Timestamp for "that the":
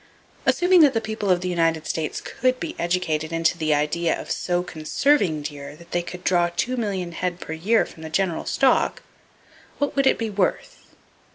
0.81-0.99